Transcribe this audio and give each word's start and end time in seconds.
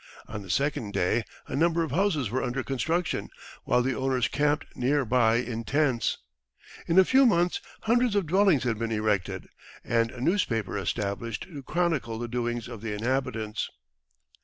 On 0.27 0.41
the 0.41 0.49
second 0.49 0.93
day 0.93 1.25
a 1.45 1.55
number 1.55 1.83
of 1.83 1.91
houses 1.91 2.31
were 2.31 2.41
under 2.41 2.63
construction, 2.63 3.29
while 3.65 3.83
the 3.83 3.93
owners 3.95 4.27
camped 4.27 4.65
near 4.75 5.05
by 5.05 5.35
in 5.35 5.63
tents. 5.63 6.17
In 6.87 6.97
a 6.97 7.05
few 7.05 7.23
months 7.23 7.61
hundreds 7.81 8.15
of 8.15 8.25
dwellings 8.25 8.63
had 8.63 8.79
been 8.79 8.91
erected, 8.91 9.47
and 9.83 10.09
a 10.09 10.19
newspaper 10.19 10.75
established 10.75 11.43
to 11.43 11.61
chronicle 11.61 12.17
the 12.17 12.27
doings 12.27 12.67
of 12.67 12.81
the 12.81 12.93
inhabitants. 12.93 13.69